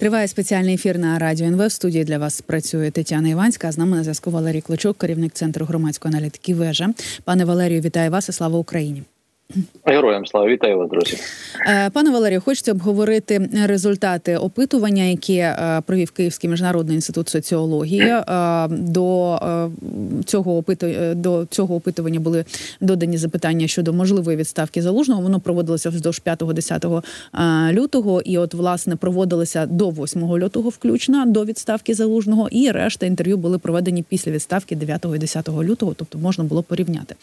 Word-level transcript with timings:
Триває 0.00 0.28
спеціальний 0.28 0.74
ефір 0.74 0.98
на 0.98 1.18
радіо 1.18 1.46
НВ. 1.46 1.66
В 1.66 1.72
студії 1.72 2.04
для 2.04 2.18
вас 2.18 2.40
працює 2.40 2.90
Тетяна 2.90 3.28
Іванська. 3.28 3.72
З 3.72 3.78
нами 3.78 3.96
на 3.96 4.02
зв'язку 4.02 4.30
Валерій 4.30 4.60
Клочок, 4.60 4.98
керівник 4.98 5.32
центру 5.32 5.66
громадської 5.66 6.14
аналітики. 6.14 6.54
Вежа. 6.54 6.94
Пане 7.24 7.44
Валерію, 7.44 7.80
вітаю 7.80 8.10
вас 8.10 8.28
і 8.28 8.32
слава 8.32 8.58
Україні. 8.58 9.02
Героям 9.84 10.26
слава 10.26 10.46
вітаю 10.46 10.78
вас, 10.78 10.90
друзі, 10.90 11.16
е, 11.66 11.90
пане 11.90 12.10
Валерію. 12.10 12.40
Хочеться 12.40 12.72
обговорити 12.72 13.48
результати 13.66 14.36
опитування, 14.36 15.02
які 15.02 15.36
е, 15.36 15.82
провів 15.86 16.10
Київський 16.10 16.50
міжнародний 16.50 16.94
інститут 16.94 17.28
соціології. 17.28 18.00
Е, 18.00 18.24
до 18.70 19.40
цього 20.26 20.56
опиту 20.56 20.86
до 21.14 21.46
цього 21.50 21.74
опитування 21.74 22.20
були 22.20 22.44
додані 22.80 23.16
запитання 23.16 23.66
щодо 23.66 23.92
можливої 23.92 24.36
відставки 24.36 24.82
залужного. 24.82 25.22
Воно 25.22 25.40
проводилося 25.40 25.90
вздовж 25.90 26.22
5-10 26.26 27.02
лютого, 27.72 28.20
і 28.20 28.38
от 28.38 28.54
власне 28.54 28.96
проводилося 28.96 29.66
до 29.66 29.90
8 29.90 30.38
лютого, 30.38 30.68
включно 30.68 31.26
до 31.26 31.44
відставки 31.44 31.94
залужного. 31.94 32.48
І 32.50 32.70
решта 32.70 33.06
інтерв'ю 33.06 33.36
були 33.36 33.58
проведені 33.58 34.04
після 34.08 34.32
відставки 34.32 34.76
9 34.76 35.06
і 35.14 35.18
10 35.18 35.48
лютого, 35.48 35.94
тобто 35.96 36.18
можна 36.18 36.44
було 36.44 36.62
порівняти 36.62 37.14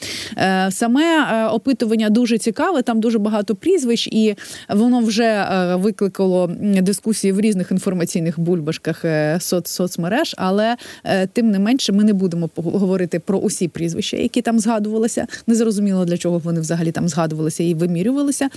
саме 0.70 1.48
опитування 1.48 2.10
дуже 2.18 2.38
цікаве. 2.38 2.82
Там 2.82 3.00
дуже 3.00 3.20
багато 3.20 3.56
прізвищ, 3.56 4.08
і 4.08 4.36
воно 4.70 5.00
вже 5.00 5.24
е, 5.24 5.76
викликало 5.76 6.48
дискусії 6.82 7.34
в 7.34 7.40
різних 7.40 7.72
інформаційних 7.72 8.40
бульбашках 8.40 9.06
е, 9.06 9.38
соц 9.42 9.72
соцмереж. 9.72 10.36
Але 10.38 10.76
е, 11.04 11.28
тим 11.28 11.52
не 11.52 11.60
менше, 11.60 11.92
ми 11.94 12.04
не 12.04 12.14
будемо 12.14 12.50
говорити 12.56 13.20
про 13.20 13.38
усі 13.38 13.68
прізвища, 13.68 14.18
які 14.18 14.42
там 14.42 14.60
згадувалися. 14.60 15.28
Незрозуміло 15.48 16.06
для 16.06 16.18
чого 16.18 16.38
вони 16.38 16.60
взагалі 16.62 16.92
там 16.92 17.10
згадувалися 17.10 17.64
і 17.64 17.74
вимірювалися. 17.74 18.50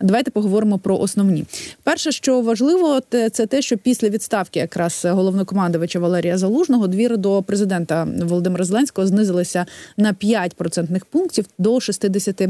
Давайте 0.00 0.30
поговоримо 0.30 0.78
про 0.78 0.98
основні. 0.98 1.44
Перше, 1.82 2.12
що 2.12 2.40
важливо, 2.40 3.00
це 3.32 3.46
те, 3.46 3.62
що 3.62 3.76
після 3.76 4.08
відставки 4.08 4.60
якраз 4.60 5.04
головнокомандувача 5.04 5.98
Валерія 5.98 6.38
Залужного 6.38 6.86
двір 6.86 7.18
до 7.18 7.42
президента 7.42 8.08
Володимира 8.22 8.64
Зеленського 8.64 9.06
знизилися 9.06 9.66
на 9.96 10.12
5 10.12 10.54
процентних 10.54 11.04
пунктів 11.04 11.44
до 11.58 11.80
60 11.80 12.42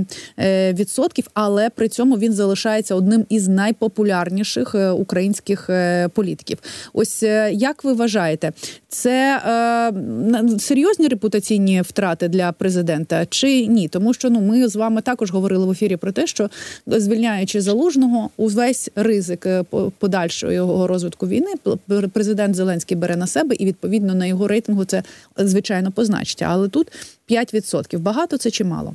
відсотків, 0.72 1.28
але 1.34 1.70
при 1.70 1.88
цьому 1.88 2.18
він 2.18 2.32
залишається 2.32 2.94
одним 2.94 3.26
із 3.28 3.48
найпопулярніших 3.48 4.74
е, 4.74 4.90
українських 4.90 5.70
е, 5.70 6.08
політиків. 6.08 6.58
Ось 6.92 7.22
е, 7.22 7.50
як 7.52 7.84
ви 7.84 7.92
вважаєте, 7.92 8.52
це 8.88 9.40
е, 9.46 10.58
серйозні 10.58 11.08
репутаційні 11.08 11.82
втрати 11.82 12.28
для 12.28 12.52
президента 12.52 13.26
чи 13.26 13.66
ні? 13.66 13.88
Тому 13.88 14.14
що 14.14 14.30
ну 14.30 14.40
ми 14.40 14.68
з 14.68 14.76
вами 14.76 15.00
також 15.00 15.30
говорили 15.30 15.66
в 15.66 15.70
ефірі 15.70 15.96
про 15.96 16.12
те, 16.12 16.26
що 16.26 16.50
звільняючи 16.86 17.60
залужного, 17.60 18.30
увесь 18.36 18.90
ризик 18.94 19.46
подальшого 19.98 20.52
його 20.52 20.86
розвитку 20.86 21.26
війни, 21.26 21.52
президент 22.12 22.56
Зеленський 22.56 22.96
бере 22.96 23.16
на 23.16 23.26
себе 23.26 23.54
і 23.54 23.66
відповідно 23.66 24.14
на 24.14 24.26
його 24.26 24.48
рейтингу 24.48 24.84
це 24.84 25.02
звичайно 25.36 25.92
позначиться. 25.92 26.46
Але 26.48 26.68
тут 26.68 26.92
5%. 27.30 27.98
багато 27.98 28.36
це 28.36 28.50
чи 28.50 28.64
мало? 28.64 28.94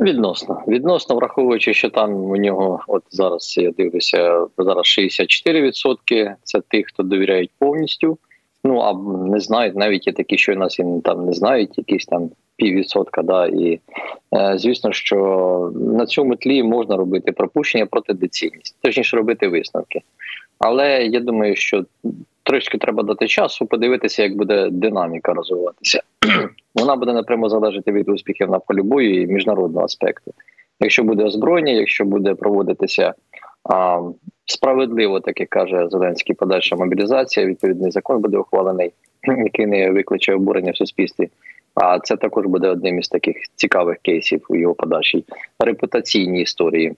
Відносно 0.00 0.62
відносно 0.68 1.16
враховуючи, 1.16 1.74
що 1.74 1.90
там 1.90 2.14
у 2.14 2.36
нього, 2.36 2.80
от 2.88 3.02
зараз 3.10 3.54
я 3.58 3.70
дивлюся, 3.70 4.46
зараз 4.58 4.84
64% 4.98 6.34
Це 6.42 6.60
тих, 6.68 6.86
хто 6.86 7.02
довіряють 7.02 7.50
повністю. 7.58 8.18
Ну 8.64 8.80
а 8.80 8.92
не 9.28 9.40
знають, 9.40 9.76
навіть 9.76 10.06
є 10.06 10.12
такі, 10.12 10.38
що 10.38 10.56
нас 10.56 10.78
і 10.78 10.84
там 11.04 11.26
не 11.26 11.32
знають, 11.32 11.78
якісь 11.78 12.06
там 12.06 12.30
піввідсотка. 12.56 13.22
Да, 13.22 13.46
і 13.46 13.80
е, 14.34 14.58
звісно, 14.58 14.92
що 14.92 15.72
на 15.74 16.06
цьому 16.06 16.36
тлі 16.36 16.62
можна 16.62 16.96
робити 16.96 17.32
пропущення 17.32 17.86
проти 17.86 18.12
доцільність, 18.12 18.76
точніше 18.82 19.16
робити 19.16 19.48
висновки. 19.48 20.00
Але 20.58 21.06
я 21.06 21.20
думаю, 21.20 21.56
що 21.56 21.84
трішки 22.50 22.78
треба 22.78 23.02
дати 23.02 23.26
часу, 23.26 23.66
подивитися, 23.66 24.22
як 24.22 24.36
буде 24.36 24.68
динаміка 24.70 25.32
розвиватися. 25.32 26.02
Вона 26.74 26.96
буде 26.96 27.12
напряму 27.12 27.48
залежати 27.48 27.92
від 27.92 28.08
успіхів 28.08 28.50
на 28.50 28.58
полі 28.58 28.82
бою 28.82 29.22
і 29.22 29.26
міжнародного 29.26 29.84
аспекту. 29.84 30.32
Якщо 30.80 31.04
буде 31.04 31.24
озброєння, 31.24 31.72
якщо 31.72 32.04
буде 32.04 32.34
проводитися 32.34 33.14
а, 33.70 34.00
справедливо, 34.44 35.20
так 35.20 35.40
як 35.40 35.48
каже 35.48 35.88
Зеленський, 35.90 36.34
подальша 36.34 36.76
мобілізація, 36.76 37.46
відповідний 37.46 37.90
закон 37.90 38.20
буде 38.20 38.38
ухвалений, 38.38 38.92
який 39.44 39.66
не 39.66 39.90
викличе 39.90 40.34
обурення 40.34 40.72
в 40.72 40.76
суспільстві. 40.76 41.28
А 41.74 41.98
це 41.98 42.16
також 42.16 42.46
буде 42.46 42.68
одним 42.68 42.98
із 42.98 43.08
таких 43.08 43.36
цікавих 43.54 43.98
кейсів 44.02 44.46
у 44.48 44.56
його 44.56 44.74
подальшій 44.74 45.24
репутаційній 45.60 46.42
історії 46.42 46.94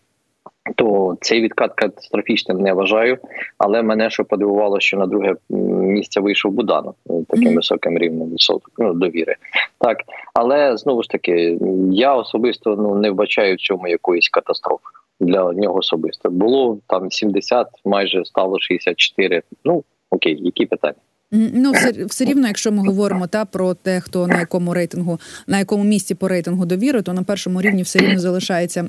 то 0.77 1.17
цей 1.21 1.41
відкат 1.41 1.73
катастрофічним 1.75 2.61
не 2.61 2.73
вважаю. 2.73 3.19
Але 3.59 3.83
мене 3.83 4.11
що 4.11 4.25
подивувало, 4.25 4.81
що 4.81 4.97
на 4.97 5.07
друге 5.07 5.35
місце 5.51 6.21
вийшов 6.21 6.53
Буданов 6.53 6.95
таким 7.29 7.49
mm-hmm. 7.49 7.55
високим 7.55 7.99
рівнем 7.99 8.37
ну, 8.79 8.93
довіри. 8.95 9.37
Так, 9.79 9.97
але 10.35 10.77
знову 10.77 11.03
ж 11.03 11.09
таки, 11.09 11.59
я 11.93 12.15
особисто 12.15 12.77
ну 12.77 12.95
не 12.95 13.11
вбачаю 13.11 13.57
в 13.57 13.61
цьому 13.61 13.89
якоїсь 13.89 14.29
катастрофи 14.29 14.85
для 15.21 15.53
нього 15.53 15.79
особисто. 15.79 16.31
Було 16.31 16.79
там 16.87 17.11
70, 17.11 17.67
майже 17.85 18.25
стало 18.25 18.61
64. 18.61 19.43
Ну 19.65 19.85
окей, 20.11 20.39
які 20.41 20.67
питання. 20.67 20.95
Ну, 21.35 21.73
все 21.73 22.05
все 22.05 22.25
рівно, 22.25 22.47
якщо 22.47 22.73
ми 22.73 22.87
говоримо 22.87 23.27
та 23.27 23.45
про 23.45 23.75
те, 23.75 24.01
хто 24.01 24.27
на 24.27 24.41
якому 24.41 24.75
рейтингу, 24.75 25.21
на 25.47 25.59
якому 25.59 25.85
місці 25.85 26.15
по 26.15 26.29
рейтингу 26.29 26.67
довіри, 26.67 27.03
то 27.03 27.13
на 27.13 27.23
першому 27.23 27.63
рівні 27.63 27.83
все 27.83 27.99
рівно 27.99 28.19
залишається 28.19 28.89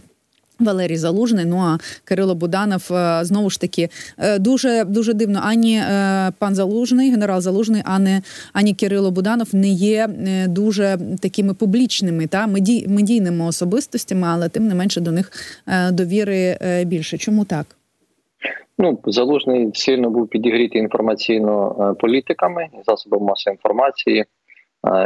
Валерій 0.60 0.98
Залужний, 0.98 1.46
ну 1.46 1.58
а 1.58 1.78
Кирило 2.06 2.36
Буданов 2.36 2.88
е, 2.92 3.20
знову 3.26 3.50
ж 3.50 3.62
таки 3.62 3.90
е, 4.18 4.40
дуже 4.40 4.84
дуже 4.84 5.14
дивно. 5.14 5.40
Ані 5.44 5.78
е, 5.78 6.32
пан 6.40 6.56
Залужний, 6.56 7.12
генерал 7.12 7.42
Залужний, 7.42 7.82
ані, 7.86 8.22
ані 8.54 8.74
Кирило 8.74 9.12
Буданов 9.12 9.56
не 9.56 9.68
є 9.68 10.08
дуже 10.48 10.98
такими 11.22 11.54
публічними 11.54 12.28
та 12.28 12.48
медій, 12.48 12.86
медійними 12.88 13.46
особистостями, 13.46 14.28
але 14.32 14.50
тим 14.50 14.68
не 14.68 14.76
менше 14.76 15.02
до 15.02 15.12
них 15.12 15.32
довіри 15.92 16.58
більше. 16.86 17.18
Чому 17.18 17.46
так? 17.46 17.66
Ну 18.78 19.00
залужний 19.06 19.72
сильно 19.74 20.10
був 20.10 20.28
підігрітий 20.28 20.82
інформаційно 20.82 21.96
політиками 22.00 22.68
засобами 22.86 23.26
масової 23.26 23.56
інформації. 23.56 24.26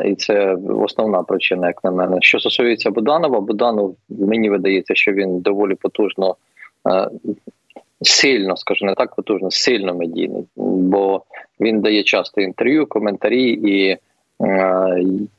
І 0.06 0.16
це 0.16 0.56
основна 0.70 1.24
причина, 1.24 1.68
як 1.68 1.84
на 1.84 1.92
мене. 1.92 2.18
Що 2.22 2.40
стосується 2.40 2.92
Буданова, 2.92 3.40
Буданов 3.40 3.96
мені 4.10 4.50
видається, 4.50 4.96
що 4.96 5.12
він 5.12 5.40
доволі 5.40 5.76
потужно 5.76 6.36
сильно, 8.02 8.58
скажу 8.58 8.86
не 8.86 8.96
так 8.96 9.16
потужно, 9.16 9.52
сильно 9.52 9.96
медійний, 9.96 10.44
бо 10.56 11.24
він 11.60 11.82
дає 11.82 12.04
часто 12.04 12.42
інтерв'ю, 12.42 12.88
коментарі, 12.88 13.52
і 13.52 13.98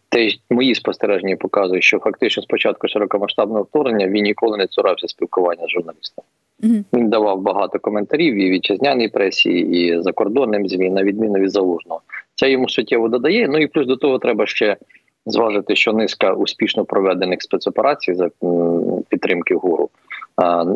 теж 0.08 0.38
мої 0.50 0.74
спостереження 0.74 1.36
показують, 1.36 1.84
що 1.84 1.98
фактично 1.98 2.42
спочатку 2.42 2.88
широкомасштабного 2.88 3.62
вторгнення 3.62 4.08
він 4.08 4.24
ніколи 4.24 4.58
не 4.58 4.66
цурався 4.66 5.08
спілкування 5.08 5.66
з 5.66 5.70
журналістами. 5.70 6.26
Mm-hmm. 6.62 6.84
Він 6.92 7.08
давав 7.10 7.41
багато 7.41 7.78
коментарів 7.78 8.34
і 8.34 8.50
вітчизняній 8.50 9.08
пресі, 9.08 9.50
і 9.50 10.02
закордонним 10.02 10.69
змі, 10.69 10.91
на 10.91 11.02
відміну 11.02 11.38
від 11.38 11.50
залужного. 11.50 12.00
Це 12.34 12.50
йому 12.50 12.69
суттєво 12.69 13.08
додає. 13.08 13.48
Ну 13.48 13.58
і 13.58 13.66
плюс 13.66 13.86
до 13.86 13.96
того 13.96 14.19
треба 14.19 14.46
ще 14.46 14.76
зважити, 15.26 15.76
що 15.76 15.92
низка 15.92 16.32
успішно 16.32 16.84
проведених 16.84 17.42
спецоперацій 17.42 18.14
за 18.14 18.30
підтримки 19.08 19.54
ГУРу 19.54 19.90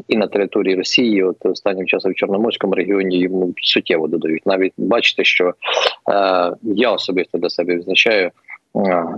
і 0.09 0.17
на 0.17 0.27
території 0.27 0.77
Росії, 0.77 1.23
от 1.23 1.47
останнім 1.47 1.87
часом 1.87 2.13
в 2.13 2.15
Чорноморському 2.15 2.75
регіоні 2.75 3.19
йому 3.19 3.55
суттєво 3.63 4.09
додають. 4.09 4.47
Навіть 4.47 4.73
бачите, 4.77 5.25
що 5.25 5.47
е, 5.49 5.53
я 6.63 6.91
особисто 6.91 7.39
для 7.39 7.51
себе 7.51 7.75
відзначаю. 7.75 8.31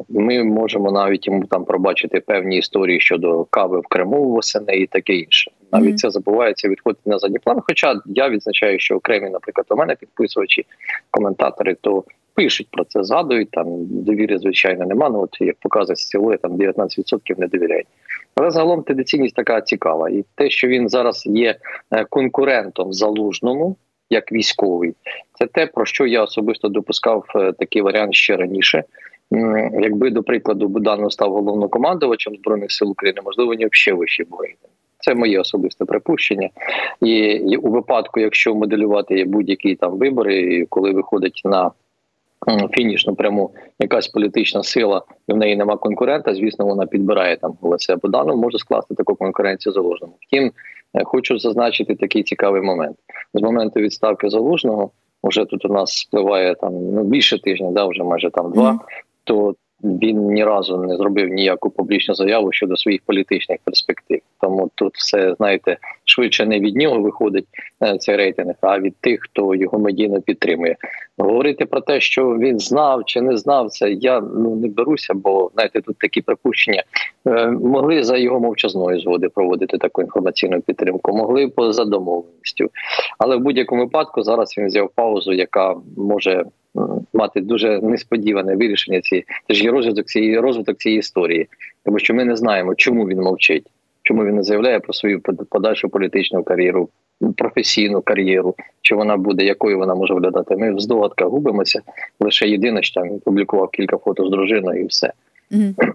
Ми 0.09 0.45
можемо 0.45 0.91
навіть 0.91 1.27
йому 1.27 1.45
там 1.45 1.65
пробачити 1.65 2.21
певні 2.21 2.59
історії 2.59 3.01
щодо 3.01 3.45
кави 3.45 3.81
в 3.81 3.87
Криму 3.87 4.31
восени 4.31 4.77
і 4.77 4.87
таке 4.87 5.15
інше. 5.15 5.51
Навіть 5.73 5.89
mm-hmm. 5.89 5.97
це 5.97 6.11
забувається 6.11 6.69
відходити 6.69 7.11
на 7.11 7.19
задній 7.19 7.39
план. 7.39 7.61
Хоча 7.67 8.01
я 8.07 8.29
відзначаю, 8.29 8.79
що 8.79 8.97
окремі, 8.97 9.31
наприклад, 9.31 9.67
у 9.71 9.77
мене 9.77 9.95
підписувачі, 9.95 10.67
коментатори, 11.11 11.77
то 11.81 12.05
пишуть 12.35 12.69
про 12.71 12.85
це, 12.85 13.05
згадують 13.05 13.51
там 13.51 13.67
довіри, 13.81 14.39
звичайно, 14.39 14.87
нема. 14.87 15.09
Ну 15.09 15.21
от 15.21 15.37
як 15.41 15.57
показує 15.61 15.97
силує, 15.97 16.39
там 16.39 16.53
19% 16.53 17.19
не 17.39 17.47
довіряють. 17.47 17.87
Але 18.35 18.51
загалом 18.51 18.83
традиційність 18.83 19.35
така 19.35 19.61
цікава, 19.61 20.11
і 20.11 20.25
те, 20.35 20.51
що 20.51 20.69
він 20.69 20.89
зараз 20.89 21.27
є 21.27 21.57
е, 21.91 22.05
конкурентом 22.05 22.93
залужному. 22.93 23.77
Як 24.11 24.33
військовий, 24.33 24.95
це 25.39 25.47
те, 25.47 25.67
про 25.67 25.87
що 25.87 26.07
я 26.07 26.23
особисто 26.23 26.69
допускав 26.69 27.25
е, 27.37 27.53
такий 27.53 27.83
варіант 27.83 28.15
ще 28.15 28.37
раніше. 28.37 28.85
Якби 29.81 30.11
до 30.11 30.23
прикладу 30.23 30.69
Буданов 30.69 31.13
став 31.13 31.33
головнокомандувачем 31.33 32.35
збройних 32.37 32.73
сил 32.73 32.91
України, 32.91 33.21
можливо, 33.25 33.51
вони 33.51 33.69
ще 33.71 33.93
вищі 33.93 34.25
були. 34.25 34.49
Це 34.99 35.15
моє 35.15 35.41
особисте 35.41 35.85
припущення, 35.85 36.49
і, 37.01 37.17
і 37.21 37.57
у 37.57 37.71
випадку, 37.71 38.21
якщо 38.21 38.55
моделювати 38.55 39.25
будь-які 39.25 39.75
там 39.75 39.99
вибори, 39.99 40.67
коли 40.69 40.91
виходить 40.91 41.43
на 41.45 41.71
фінішну 42.73 43.15
пряму 43.15 43.51
якась 43.79 44.09
політична 44.09 44.63
сила, 44.63 45.03
і 45.29 45.33
в 45.33 45.37
неї 45.37 45.57
нема 45.57 45.77
конкурента. 45.77 46.35
Звісно, 46.35 46.67
вона 46.67 46.87
підбирає 46.87 47.37
там 47.37 47.57
голоси 47.61 47.97
Буданов 47.97 48.37
може 48.37 48.59
скласти 48.59 48.95
таку 48.95 49.15
конкуренцію 49.15 49.73
заложному. 49.73 50.13
Втім, 50.21 50.53
хочу 51.05 51.39
зазначити 51.39 51.95
такий 51.95 52.23
цікавий 52.23 52.63
момент 52.63 52.97
з 53.35 53.43
моменту 53.43 53.81
відставки 53.81 54.31
залужного. 54.31 54.91
Вже 55.25 55.45
тут 55.45 55.65
у 55.65 55.69
нас 55.69 55.99
спливає 55.99 56.55
там 56.55 56.73
ну 56.73 57.05
більше 57.05 57.43
тижня, 57.43 57.71
да 57.71 57.87
вже 57.87 58.03
майже 58.03 58.31
там 58.31 58.53
два. 58.53 58.79
То 59.25 59.55
він 59.85 60.27
ні 60.27 60.45
разу 60.45 60.77
не 60.77 60.97
зробив 60.97 61.29
ніяку 61.29 61.71
публічну 61.71 62.15
заяву 62.15 62.53
щодо 62.53 62.77
своїх 62.77 63.01
політичних 63.07 63.59
перспектив. 63.65 64.21
Тому 64.41 64.71
тут 64.75 64.95
все 64.95 65.35
знаєте 65.35 65.77
швидше 66.05 66.47
не 66.47 66.61
від 66.61 66.77
нього 66.77 67.01
виходить 67.01 67.47
е, 67.83 67.99
цей 67.99 68.17
рейтинг, 68.17 68.55
а 68.61 68.79
від 68.79 68.97
тих, 68.97 69.21
хто 69.23 69.55
його 69.55 69.79
медійно 69.79 70.21
підтримує. 70.21 70.77
Говорити 71.19 71.67
про 71.67 71.81
те, 71.81 72.01
що 72.01 72.27
він 72.27 72.59
знав 72.59 73.03
чи 73.05 73.21
не 73.21 73.37
знав 73.37 73.71
це, 73.71 73.91
я 73.91 74.21
ну 74.21 74.57
не 74.57 74.69
беруся, 74.69 75.15
бо 75.15 75.51
знаєте, 75.55 75.81
тут 75.81 75.99
такі 75.99 76.21
припущення 76.21 76.83
е, 77.27 77.47
могли 77.51 78.05
за 78.05 78.17
його 78.17 78.41
мовчазної 78.41 79.01
згоди 79.01 79.29
проводити 79.29 79.79
таку 79.79 80.03
інформаційну 80.03 80.61
підтримку, 80.61 81.17
могли 81.17 81.49
поза 81.49 81.85
домовленістю, 81.85 82.71
але 83.19 83.37
в 83.37 83.41
будь-якому 83.41 83.83
випадку 83.83 84.23
зараз 84.23 84.59
він 84.59 84.67
взяв 84.67 84.91
паузу, 84.95 85.33
яка 85.33 85.77
може 85.97 86.45
мати 87.13 87.41
дуже 87.41 87.81
несподіване 87.81 88.57
вирішення 88.57 89.01
цієї 89.01 89.25
це 89.49 89.55
ж 89.55 89.65
є 89.65 89.71
розвиток 89.71 90.07
цієї 90.07 90.39
розвиток 90.39 90.79
цієї 90.79 90.99
історії, 90.99 91.49
тому 91.85 91.99
що 91.99 92.15
ми 92.15 92.25
не 92.25 92.37
знаємо, 92.37 92.75
чому 92.75 93.09
він 93.09 93.21
мовчить, 93.21 93.67
чому 94.03 94.25
він 94.25 94.35
не 94.35 94.43
заявляє 94.43 94.81
про 94.81 94.93
свою 94.93 95.21
подальшу 95.51 95.89
політичну 95.89 96.43
кар'єру, 96.43 96.89
професійну 97.37 98.01
кар'єру, 98.01 98.55
чи 98.83 98.95
вона 98.95 99.17
буде, 99.17 99.45
якою 99.45 99.79
вона 99.79 99.95
може 99.95 100.15
виглядати. 100.15 100.57
Ми 100.57 100.75
в 100.75 100.81
здогадках 100.81 101.29
губимося. 101.29 101.81
Лише 102.21 102.49
єдине, 102.49 102.83
що 102.83 103.01
там 103.01 103.19
публікував 103.19 103.71
кілька 103.71 103.97
фото 103.97 104.27
з 104.27 104.31
дружиною, 104.31 104.83
і 104.83 104.87
все. 104.87 105.13
Mm-hmm. 105.53 105.93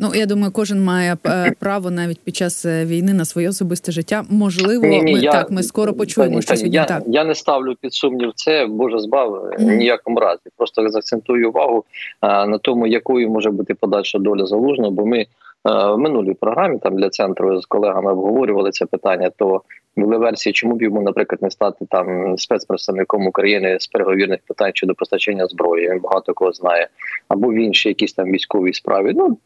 Ну 0.00 0.14
я 0.14 0.26
думаю, 0.26 0.52
кожен 0.52 0.84
має 0.84 1.16
е, 1.26 1.52
право 1.58 1.90
навіть 1.90 2.20
під 2.20 2.36
час 2.36 2.64
е, 2.64 2.84
війни 2.84 3.12
на 3.14 3.24
своє 3.24 3.48
особисте 3.48 3.92
життя. 3.92 4.24
Можливо, 4.30 4.86
ні, 4.86 5.02
ні, 5.02 5.12
ми 5.12 5.18
я, 5.18 5.32
так 5.32 5.50
ми 5.50 5.62
скоро 5.62 5.94
почуємо 5.94 6.36
ні, 6.36 6.42
що 6.42 6.56
сьогодні 6.56 6.76
я, 6.76 6.84
так. 6.84 7.02
Я 7.06 7.24
не 7.24 7.34
ставлю 7.34 7.74
під 7.80 7.94
сумнів. 7.94 8.32
Це 8.34 8.66
боже 8.66 8.98
збав 8.98 9.34
mm-hmm. 9.34 9.76
ніякому 9.76 10.20
разі. 10.20 10.42
Просто 10.56 10.88
заакцентую 10.88 11.48
увагу 11.48 11.84
а, 12.20 12.46
на 12.46 12.58
тому, 12.58 12.86
якою 12.86 13.30
може 13.30 13.50
бути 13.50 13.74
подальша 13.74 14.18
доля 14.18 14.46
залужного, 14.46 14.90
бо 14.90 15.06
ми 15.06 15.26
в 15.64 15.96
минулій 15.96 16.34
програмі 16.34 16.78
там 16.78 16.96
для 16.96 17.10
центру 17.10 17.60
з 17.60 17.66
колегами 17.66 18.12
обговорювали 18.12 18.70
це 18.70 18.86
питання. 18.86 19.30
То 19.36 19.62
були 19.96 20.18
версії, 20.18 20.52
чому 20.52 20.74
б 20.74 20.82
йому, 20.82 21.02
наприклад, 21.02 21.42
не 21.42 21.50
стати 21.50 21.86
там 21.90 22.38
спецпредставником 22.38 23.26
України 23.26 23.76
з 23.80 23.86
переговірних 23.86 24.40
питань 24.48 24.70
щодо 24.74 24.94
постачання 24.94 25.46
зброї. 25.46 25.90
Він 25.90 26.00
багато 26.00 26.34
кого 26.34 26.52
знає, 26.52 26.88
або 27.28 27.48
в 27.48 27.54
іншій 27.54 27.88
якійсь 27.88 28.12
там 28.12 28.30
військовій 28.30 28.72
справі. 28.72 29.12
Ну 29.14 29.38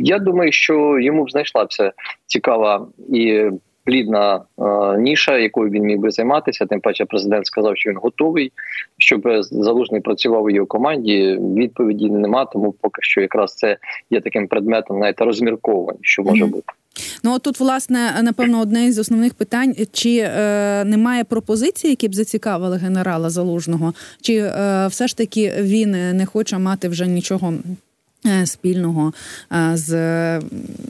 я 0.00 0.18
думаю, 0.18 0.52
що 0.52 0.98
йому 0.98 1.24
б 1.24 1.30
знайшлася 1.30 1.92
цікава 2.26 2.86
і 3.08 3.50
плідна 3.86 4.40
е, 4.58 4.98
ніша, 4.98 5.38
якою 5.38 5.70
він 5.70 5.82
міг 5.82 5.98
би 5.98 6.10
займатися. 6.10 6.66
Тим 6.66 6.80
паче, 6.80 7.04
президент 7.04 7.46
сказав, 7.46 7.76
що 7.76 7.90
він 7.90 7.96
готовий, 7.96 8.52
щоб 8.98 9.22
залужний 9.40 10.00
працював 10.00 10.44
у 10.44 10.50
його 10.50 10.66
команді. 10.66 11.38
Відповіді 11.56 12.10
нема, 12.10 12.44
тому 12.44 12.72
поки 12.72 13.02
що 13.02 13.20
якраз 13.20 13.54
це 13.54 13.76
є 14.10 14.20
таким 14.20 14.48
предметом, 14.48 14.98
навіть 14.98 15.20
розмірковань, 15.20 15.96
що 16.00 16.22
може 16.22 16.44
mm-hmm. 16.44 16.50
бути. 16.50 16.72
Ну 17.22 17.38
тут, 17.38 17.60
власне, 17.60 18.20
напевно, 18.22 18.60
одне 18.60 18.86
із 18.86 18.98
основних 18.98 19.34
питань: 19.34 19.74
чи 19.92 20.18
е, 20.18 20.84
немає 20.84 21.24
пропозиції, 21.24 21.90
які 21.90 22.08
б 22.08 22.14
зацікавили 22.14 22.76
генерала 22.76 23.30
залужного, 23.30 23.94
чи 24.20 24.34
е, 24.34 24.86
все 24.86 25.08
ж 25.08 25.16
таки 25.16 25.52
він 25.60 25.90
не 25.90 26.26
хоче 26.26 26.58
мати 26.58 26.88
вже 26.88 27.06
нічого 27.06 27.54
спільного 28.44 29.12
е, 29.52 29.70
з 29.74 29.92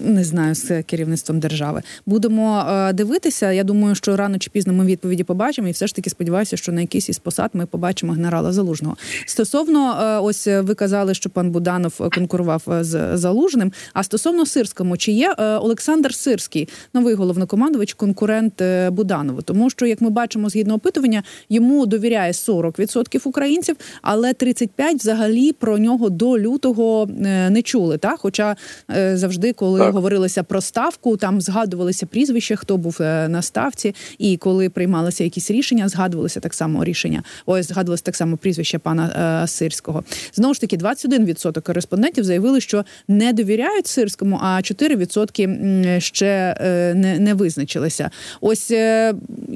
не 0.05 0.25
знаю 0.25 0.55
з 0.55 0.83
керівництвом 0.83 1.41
держави 1.41 1.83
будемо 2.07 2.65
е, 2.69 2.93
дивитися. 2.93 3.53
Я 3.53 3.65
думаю, 3.65 3.95
що 3.95 4.17
рано 4.17 4.39
чи 4.39 4.51
пізно 4.51 4.73
ми 4.73 4.85
відповіді 4.85 5.25
побачимо, 5.25 5.69
і 5.69 5.71
все 5.71 5.87
ж 5.87 5.95
таки 5.95 6.11
сподіваюся, 6.11 6.57
що 6.57 6.73
на 6.73 6.81
якийсь 6.81 7.09
із 7.09 7.19
посад 7.19 7.51
ми 7.53 7.67
побачимо 7.67 8.13
генерала 8.13 8.53
Залужного. 8.53 8.97
Стосовно 9.27 10.21
ось 10.23 10.47
ви 10.47 10.75
казали, 10.75 11.15
що 11.15 11.31
пан 11.31 11.51
Буданов 11.51 12.11
конкурував 12.15 12.63
з 12.81 13.17
залужним. 13.17 13.73
А 13.93 14.03
стосовно 14.03 14.47
сирському, 14.47 14.97
чи 14.97 15.13
є 15.13 15.33
Олександр 15.39 16.15
Сирський, 16.15 16.69
новий 16.95 17.15
головнокомандувач, 17.15 17.95
конкурент 17.95 18.63
Буданову? 18.91 19.43
Тому 19.43 19.71
що, 19.71 19.87
як 19.87 20.01
ми 20.01 20.11
бачимо, 20.11 20.49
згідно 20.49 20.75
опитування, 20.75 21.23
йому 21.49 21.87
довіряє 21.87 22.33
40% 22.33 23.21
українців, 23.25 23.77
але 24.03 24.33
35% 24.33 24.95
взагалі 24.95 25.53
про 25.53 25.79
нього 25.79 26.11
до 26.11 26.39
лютого 26.39 27.09
не 27.51 27.63
чули. 27.63 27.99
Та? 27.99 28.17
Хоча 28.17 28.57
е, 28.91 29.17
завжди, 29.17 29.53
коли 29.53 29.81
так. 29.81 29.95
говорилося 29.95 30.43
про 30.43 30.61
ставку, 30.61 31.17
там 31.17 31.41
згадувалися 31.41 32.07
прізвища, 32.07 32.57
хто 32.57 32.77
був 32.77 32.99
е, 33.01 33.29
на 33.29 33.43
ставці, 33.43 33.95
і 34.19 34.37
коли 34.37 34.69
приймалися 34.69 35.25
якісь 35.25 35.51
рішення, 35.51 35.89
згадувалися 35.89 36.41
так 36.41 36.55
само 36.55 36.85
рішення. 36.85 37.23
Ось 37.47 37.69
згадувалося 37.69 38.03
так 38.03 38.17
само 38.17 38.37
прізвище 38.37 38.79
пана 38.79 39.43
е, 39.45 39.49
Сирського. 39.49 40.05
Знову 40.35 40.55
ж 40.55 40.61
таки, 40.61 40.77
21% 40.77 41.63
кореспондентів 41.63 42.25
заявили, 42.25 42.61
що 42.61 42.85
не 43.09 43.33
довіряють 43.33 43.87
сирському, 43.87 44.39
а 44.43 44.57
4% 44.57 46.01
ще 46.01 46.57
не, 46.97 47.19
не 47.19 47.35
визначилися. 47.35 48.11
Ось 48.41 48.71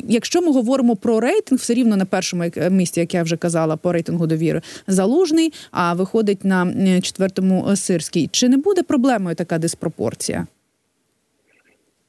якщо 0.08 0.42
ми 0.42 0.52
говоримо 0.52 0.96
про 0.96 1.20
рейтинг, 1.20 1.60
все 1.60 1.74
рівно 1.74 1.96
на 1.96 2.04
першому 2.04 2.44
місці, 2.70 3.00
як 3.00 3.14
я 3.14 3.22
вже 3.22 3.36
казала, 3.36 3.76
по 3.76 3.92
рейтингу 3.92 4.26
довіри 4.26 4.62
залужний, 4.86 5.52
а 5.70 5.94
виходить 5.94 6.44
на 6.44 6.72
четвертому 7.00 7.49
цьому 7.50 7.76
Сирській. 7.76 8.28
Чи 8.28 8.48
не 8.48 8.56
буде 8.56 8.82
проблемою 8.82 9.36
така 9.36 9.58
диспропорція? 9.58 10.46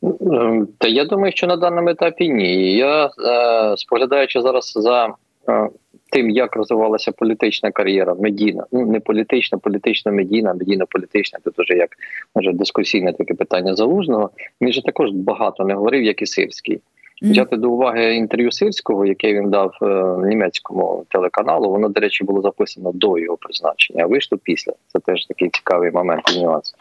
Ем, 0.03 0.67
та 0.77 0.87
я 0.87 1.05
думаю, 1.05 1.31
що 1.35 1.47
на 1.47 1.57
даному 1.57 1.89
етапі 1.89 2.29
ні. 2.29 2.77
Я 2.77 3.05
е, 3.05 3.77
споглядаючи 3.77 4.41
зараз 4.41 4.73
за 4.75 5.13
е, 5.49 5.69
тим, 6.11 6.29
як 6.29 6.55
розвивалася 6.55 7.11
політична 7.11 7.71
кар'єра, 7.71 8.13
медійна, 8.13 8.65
ну 8.71 8.85
не 8.85 8.99
політична, 8.99 9.57
політична 9.57 10.11
медійна, 10.11 10.53
медійно-політична, 10.53 11.39
тут 11.43 11.59
уже 11.59 11.73
як 11.73 11.89
може 12.35 12.53
дискусійне 12.53 13.13
таке 13.13 13.33
питання 13.33 13.75
залужного. 13.75 14.29
Він 14.61 14.73
же 14.73 14.81
також 14.81 15.11
багато 15.11 15.63
не 15.63 15.73
говорив, 15.73 16.03
як 16.03 16.21
і 16.21 16.25
Сирський. 16.25 16.81
Взяти 17.21 17.57
до 17.57 17.69
уваги 17.71 18.15
інтерв'ю 18.15 18.51
сирського, 18.51 19.05
яке 19.05 19.33
він 19.33 19.49
дав 19.49 19.77
е, 19.81 19.85
німецькому 20.27 21.05
телеканалу, 21.09 21.69
воно, 21.69 21.89
до 21.89 22.01
речі, 22.01 22.23
було 22.23 22.41
записано 22.41 22.91
до 22.93 23.17
його 23.17 23.37
призначення, 23.37 24.03
а 24.03 24.07
вийшло 24.07 24.37
після. 24.43 24.73
Це 24.87 24.99
теж 24.99 25.25
такий 25.25 25.49
цікавий 25.49 25.91
момент 25.91 26.23
і 26.35 26.43
нюанс. 26.43 26.75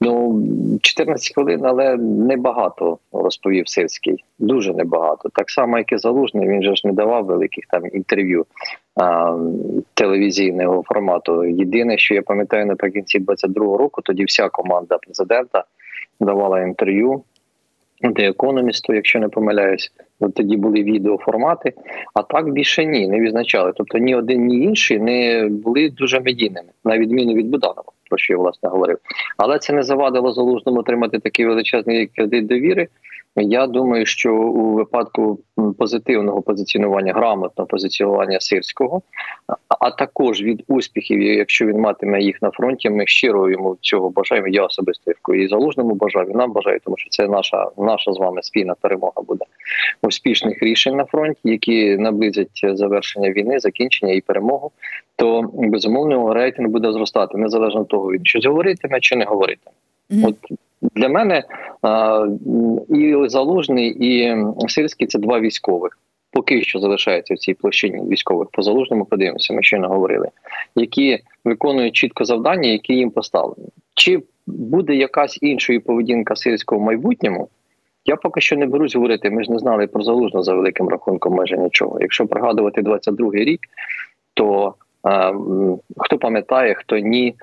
Ну, 0.00 0.42
14 0.82 1.34
хвилин, 1.34 1.60
але 1.64 1.96
небагато 1.96 2.98
розповів 3.12 3.68
Сирський. 3.68 4.24
Дуже 4.38 4.74
небагато. 4.74 5.28
Так 5.28 5.50
само, 5.50 5.78
як 5.78 5.92
і 5.92 5.98
Залужний, 5.98 6.48
він 6.48 6.62
же 6.62 6.76
ж 6.76 6.82
не 6.84 6.92
давав 6.92 7.24
великих 7.24 7.64
там 7.70 7.82
інтерв'ю 7.92 8.46
а, 8.96 9.36
телевізійного 9.94 10.82
формату. 10.82 11.44
Єдине, 11.44 11.98
що 11.98 12.14
я 12.14 12.22
пам'ятаю 12.22 12.66
наприкінці 12.66 13.18
22-го 13.18 13.76
року, 13.76 14.02
тоді 14.02 14.24
вся 14.24 14.48
команда 14.48 14.98
президента 14.98 15.64
давала 16.20 16.60
інтерв'ю 16.60 17.22
де 18.02 18.30
Economist, 18.30 18.94
якщо 18.94 19.18
не 19.18 19.28
помиляюсь, 19.28 19.92
тоді 20.34 20.56
були 20.56 20.82
відеоформати. 20.82 21.72
А 22.14 22.22
так 22.22 22.52
більше 22.52 22.84
ні, 22.84 23.08
не 23.08 23.20
відзначали. 23.20 23.72
Тобто 23.76 23.98
ні 23.98 24.14
один, 24.14 24.46
ні 24.46 24.60
інший 24.60 24.98
не 24.98 25.48
були 25.48 25.90
дуже 25.90 26.20
медійними, 26.20 26.68
на 26.84 26.98
відміну 26.98 27.34
від 27.34 27.48
Буданова, 27.48 27.92
про 28.14 28.18
що 28.18 28.32
я 28.32 28.38
власне 28.38 28.68
говорив. 28.68 28.98
Але 29.36 29.58
це 29.58 29.72
не 29.72 29.82
завадило 29.82 30.32
залужному 30.32 30.80
отримати 30.80 31.18
такий 31.18 31.46
величезний 31.46 32.06
кредит 32.06 32.46
довіри. 32.46 32.88
Я 33.36 33.66
думаю, 33.66 34.06
що 34.06 34.34
у 34.34 34.74
випадку 34.74 35.38
позитивного 35.78 36.42
позиціонування, 36.42 37.12
грамотного 37.12 37.66
позиціонування 37.66 38.40
сирського, 38.40 39.02
а 39.80 39.90
також 39.90 40.42
від 40.42 40.64
успіхів, 40.68 41.22
якщо 41.22 41.66
він 41.66 41.80
матиме 41.80 42.20
їх 42.20 42.42
на 42.42 42.50
фронті, 42.50 42.90
ми 42.90 43.06
щиро 43.06 43.50
йому 43.50 43.76
цього 43.80 44.10
бажаємо. 44.10 44.48
Я 44.48 44.64
особисто 44.64 45.12
і 45.34 45.48
залужному 45.48 45.94
бажаю, 45.94 46.30
і 46.30 46.34
нам 46.34 46.52
бажаю, 46.52 46.80
тому 46.84 46.96
що 46.96 47.10
це 47.10 47.28
наша 47.28 47.70
наша 47.78 48.12
з 48.12 48.18
вами 48.18 48.42
спільна 48.42 48.74
перемога 48.80 49.22
буде 49.28 49.44
успішних 50.02 50.62
рішень 50.62 50.96
на 50.96 51.04
фронті, 51.04 51.40
які 51.44 51.96
наблизять 51.96 52.60
завершення 52.62 53.30
війни, 53.30 53.58
закінчення 53.58 54.12
і 54.12 54.20
перемогу. 54.20 54.70
То 55.16 55.50
безумовно 55.52 56.34
рейтинг 56.34 56.68
буде 56.68 56.92
зростати 56.92 57.38
незалежно 57.38 57.80
від 57.80 57.88
того, 57.88 58.03
він 58.08 58.24
щось 58.24 58.46
говоритиме 58.46 59.00
чи 59.00 59.16
не 59.16 59.24
говоритиме. 59.24 59.76
Mm-hmm. 60.10 60.26
От 60.28 60.36
для 60.94 61.08
мене 61.08 61.42
і 62.88 63.28
залужний, 63.28 63.88
і 63.88 64.36
сирський 64.68 65.06
це 65.06 65.18
два 65.18 65.40
військових. 65.40 65.98
Поки 66.30 66.62
що 66.62 66.78
залишаються 66.78 67.34
в 67.34 67.38
цій 67.38 67.54
площині 67.54 68.08
військових 68.08 68.48
по 68.52 68.62
залужному, 68.62 69.04
подивимося, 69.04 69.54
ми 69.54 69.78
не 69.78 69.86
говорили, 69.86 70.28
які 70.76 71.18
виконують 71.44 71.96
чітко 71.96 72.24
завдання, 72.24 72.68
які 72.68 72.94
їм 72.94 73.10
поставлені. 73.10 73.68
Чи 73.94 74.22
буде 74.46 74.94
якась 74.94 75.38
інша 75.42 75.80
поведінка 75.80 76.36
сирського 76.36 76.80
в 76.80 76.84
майбутньому? 76.84 77.48
Я 78.04 78.16
поки 78.16 78.40
що 78.40 78.56
не 78.56 78.66
берусь 78.66 78.94
говорити. 78.94 79.30
Ми 79.30 79.44
ж 79.44 79.52
не 79.52 79.58
знали 79.58 79.86
про 79.86 80.02
залужно 80.02 80.42
за 80.42 80.54
великим 80.54 80.88
рахунком 80.88 81.34
майже 81.34 81.58
нічого. 81.58 82.00
Якщо 82.00 82.26
пригадувати 82.26 82.80
22-й 82.80 83.44
рік, 83.44 83.60
то 84.34 84.74
е, 85.06 85.34
хто 85.96 86.18
пам'ятає, 86.18 86.74
хто 86.74 86.98
ні, 86.98 87.34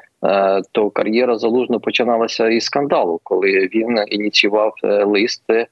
то 0.71 0.89
кар'єра 0.89 1.37
залужно 1.37 1.79
починалася 1.79 2.49
із 2.49 2.63
скандалу, 2.63 3.19
коли 3.23 3.51
він 3.51 3.97
ініціював 4.07 4.73
е, 4.83 5.03
лист 5.03 5.43
е, 5.49 5.67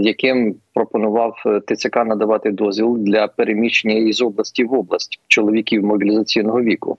яким 0.00 0.54
пропонував 0.74 1.34
ТЦК 1.66 1.96
надавати 1.96 2.50
дозвіл 2.50 2.96
для 2.98 3.26
переміщення 3.26 3.94
із 3.94 4.22
області 4.22 4.64
в 4.64 4.74
область 4.74 5.20
чоловіків 5.28 5.84
мобілізаційного 5.84 6.62
віку. 6.62 6.98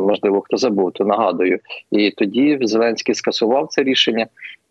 Можливо, 0.00 0.40
хто 0.40 0.56
забув, 0.56 0.92
то 0.92 1.04
нагадую. 1.04 1.58
І 1.90 2.10
тоді 2.10 2.58
Зеленський 2.62 3.14
скасував 3.14 3.66
це 3.70 3.82
рішення, 3.82 4.26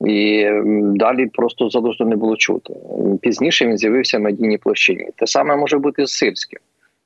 і 0.06 0.50
далі 0.96 1.26
просто 1.26 1.70
залужно 1.70 2.06
не 2.06 2.16
було 2.16 2.36
чути. 2.36 2.74
Пізніше 3.22 3.68
він 3.68 3.78
з'явився 3.78 4.18
в 4.18 4.22
медійній 4.22 4.58
площині. 4.58 5.10
Те 5.16 5.28
саме 5.28 5.56
може 5.56 5.78
бути 5.78 6.06
з 6.06 6.12
Сирським. 6.12 6.60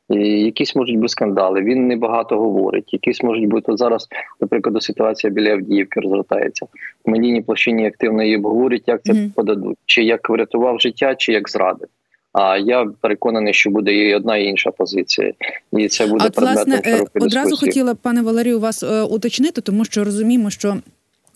І 0.10 0.20
Якісь 0.20 0.76
можуть 0.76 0.96
бути 0.96 1.10
скандали. 1.10 1.62
Він 1.62 1.88
небагато 1.88 2.38
говорить. 2.38 2.94
Якісь 2.94 3.24
можуть 3.24 3.46
бути 3.46 3.72
От 3.72 3.78
зараз, 3.78 4.08
наприклад, 4.42 4.84
ситуація 4.84 5.34
біля 5.34 5.52
Авдіївки 5.52 6.00
розгортається. 6.00 6.66
В 7.06 7.10
медійній 7.10 7.42
площині 7.42 7.88
активно 7.88 8.24
її 8.24 8.38
обговорюють, 8.38 8.88
як 8.88 9.04
це 9.04 9.14
mm-hmm. 9.14 9.34
подадуть, 9.34 9.78
чи 9.86 10.04
як 10.04 10.30
врятував 10.30 10.80
життя, 10.80 11.16
чи 11.16 11.34
як 11.34 11.50
зрадив. 11.50 11.88
А 12.34 12.58
я 12.58 12.86
переконаний, 13.02 13.54
що 13.54 13.70
буде 13.70 13.94
і 13.94 14.16
одна 14.16 14.38
і 14.38 14.46
інша 14.46 14.72
позиція, 14.72 15.34
і 15.74 15.88
це 15.88 16.08
буде 16.08 16.26
От, 16.26 16.38
власне, 16.38 16.82
е, 16.86 17.04
одразу 17.16 17.58
хотіла 17.58 17.96
пане 17.96 18.22
Валерію 18.22 18.60
вас 18.60 18.84
е, 18.84 19.04
уточнити, 19.04 19.62
тому 19.62 19.86
що 19.86 20.04
розуміємо, 20.04 20.50
що. 20.50 20.78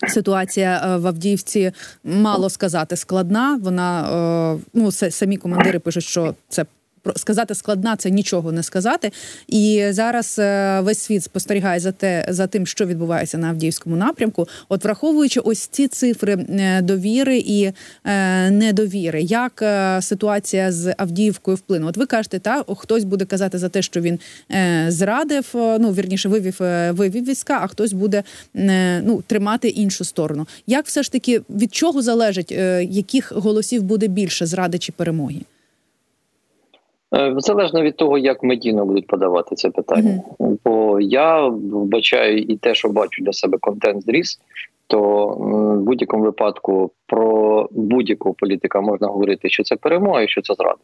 Ситуація 0.08 0.82
е, 0.86 0.98
в 0.98 1.08
Авдіївці 1.08 1.72
мало 2.04 2.50
сказати 2.50 2.96
складна. 2.96 3.60
Вона 3.64 4.60
ну 4.74 4.92
самі 4.92 5.38
командири 5.38 5.80
пишуть, 5.80 6.04
що 6.04 6.36
це 6.50 6.66
сказати 7.16 7.56
складна 7.56 7.96
це 7.96 8.10
нічого 8.10 8.52
не 8.52 8.64
сказати. 8.64 9.12
І 9.48 9.86
зараз 9.90 10.40
е, 10.40 10.80
весь 10.82 11.00
світ 11.00 11.24
спостерігає 11.24 11.80
за 11.80 11.92
те, 11.92 12.26
за 12.30 12.48
тим, 12.48 12.66
що 12.66 12.86
відбувається 12.86 13.38
на 13.38 13.50
Авдіївському 13.50 13.96
напрямку. 13.96 14.48
От 14.70 14.84
враховуючи 14.84 15.40
ось 15.40 15.68
ці 15.68 15.88
цифри 15.88 16.34
е, 16.34 16.82
довіри 16.82 17.38
і 17.38 17.72
е, 18.06 18.52
недовіри, 18.52 19.22
як 19.22 19.64
ситуація 20.04 20.72
з 20.72 20.94
Авдіївкою 20.98 21.58
вплине? 21.58 21.86
От 21.86 21.98
ви 21.98 22.06
кажете, 22.06 22.40
та 22.40 22.64
хтось 22.78 23.04
буде 23.04 23.26
казати 23.26 23.58
за 23.58 23.70
те, 23.70 23.82
що 23.82 24.02
він 24.02 24.20
зрадив, 24.88 25.50
ну 25.54 25.92
вірніше 25.92 26.30
вивів 26.30 26.56
вивів 26.98 27.28
війська, 27.28 27.60
а 27.62 27.68
хтось 27.68 27.94
буде 27.94 28.24
ну 29.04 29.24
тримати 29.28 29.68
іншу 29.68 30.04
сторону. 30.04 30.48
Як 30.68 30.86
все 30.86 31.04
ж 31.04 31.12
таки 31.12 31.42
від 31.50 31.76
чого 31.76 32.02
залежить, 32.02 32.52
яких 32.90 33.32
голосів 33.32 33.84
буде 33.84 34.08
більше 34.08 34.46
зради 34.46 34.78
чи 34.78 34.92
перемоги? 34.92 35.42
Е, 37.16 37.34
залежно 37.38 37.82
від 37.82 37.96
того, 37.96 38.18
як 38.18 38.44
медійно 38.44 38.86
будуть 38.86 39.08
подавати 39.08 39.56
це 39.56 39.70
питання, 39.70 40.24
mm-hmm. 40.40 40.58
бо 40.66 41.00
я 41.00 41.48
вбачаю 41.48 42.38
і 42.38 42.58
те, 42.58 42.76
що 42.76 42.90
бачу 42.90 43.24
для 43.24 43.34
себе 43.34 43.58
контент 43.58 44.04
зріс, 44.04 44.40
то 44.88 45.28
в 45.28 45.82
будь-якому 45.82 46.24
випадку 46.24 46.92
про 47.08 47.68
будь-якого 47.72 48.36
політика 48.36 48.82
можна 48.82 49.08
говорити, 49.08 49.50
що 49.50 49.64
це 49.64 49.76
перемога, 49.76 50.22
і 50.22 50.28
що 50.28 50.42
це 50.42 50.54
зрада. 50.54 50.80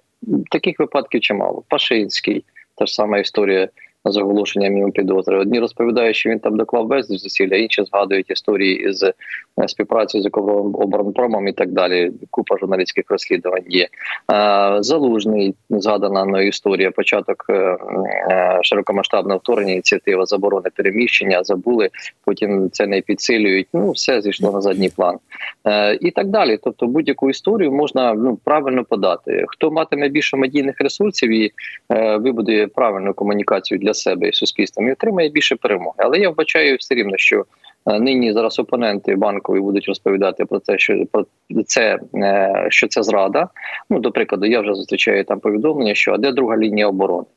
Таких 0.51 0.79
випадків 0.79 1.21
чимало. 1.21 1.63
Пашинський, 1.69 2.43
та 2.75 2.85
ж 2.85 2.93
сама 2.93 3.17
історія 3.17 3.69
з 4.11 4.17
оголошенням 4.17 4.77
йому 4.77 4.91
підозри. 4.91 5.37
Одні 5.37 5.59
розповідають, 5.59 6.15
що 6.15 6.29
він 6.29 6.39
там 6.39 6.57
доклав 6.57 6.87
безліч 6.87 7.21
зусилля, 7.21 7.55
інші 7.55 7.83
згадують 7.83 8.29
історії 8.29 8.93
з 8.93 9.03
е, 9.03 9.13
співпрацею 9.67 10.23
з 10.23 10.29
оборонпромом 10.73 11.47
і 11.47 11.53
так 11.53 11.71
далі. 11.71 12.11
Купа 12.29 12.57
журналістських 12.57 13.05
розслідувань 13.09 13.63
є. 13.67 13.87
Залужний 14.79 15.55
згадана 15.69 16.25
мною 16.25 16.47
історія. 16.47 16.91
Початок 16.91 17.45
е, 17.49 17.53
е, 17.53 18.59
широкомасштабного 18.61 19.39
вторгнення, 19.39 19.73
ініціатива 19.73 20.25
заборони 20.25 20.69
переміщення, 20.75 21.43
забули. 21.43 21.89
Потім 22.25 22.69
це 22.71 22.87
не 22.87 23.01
підсилюють. 23.01 23.67
Ну 23.73 23.91
все 23.91 24.21
зійшло 24.21 24.51
на 24.51 24.61
задній 24.61 24.89
план 24.89 25.17
і 26.01 26.11
так 26.11 26.27
далі. 26.27 26.59
Тобто, 26.63 26.87
будь-яку 26.87 27.29
історію 27.29 27.71
можна 27.71 28.13
ну 28.13 28.39
правильно 28.43 28.83
подати. 28.83 29.45
Хто 29.47 29.71
матиме 29.71 30.09
більше 30.09 30.37
медійних 30.37 30.75
ресурсів 30.79 31.29
і 31.29 31.51
вибудує 32.19 32.67
правильну 32.67 33.13
комунікацію 33.13 33.79
для 33.79 33.93
себе 33.97 34.29
і 34.29 34.33
суспільством 34.33 34.87
і 34.87 34.91
отримає 34.91 35.29
більше 35.29 35.55
перемоги. 35.55 35.95
Але 35.97 36.19
я 36.19 36.29
вбачаю 36.29 36.77
все 36.79 36.95
рівно, 36.95 37.17
що 37.17 37.45
е, 37.85 37.99
нині 37.99 38.33
зараз 38.33 38.59
опоненти 38.59 39.15
банкові 39.15 39.59
будуть 39.59 39.87
розповідати 39.87 40.45
про 40.45 40.59
те, 40.59 40.77
що 40.77 41.05
про 41.11 41.25
це 41.65 41.99
е, 42.15 42.67
що 42.69 42.87
це 42.87 43.03
зрада. 43.03 43.49
Ну 43.89 43.99
до 43.99 44.11
прикладу, 44.11 44.45
я 44.45 44.61
вже 44.61 44.73
зустрічаю 44.73 45.23
там 45.23 45.39
повідомлення, 45.39 45.93
що 45.93 46.13
а 46.13 46.17
де 46.17 46.31
друга 46.31 46.57
лінія 46.57 46.87
оборони. 46.87 47.27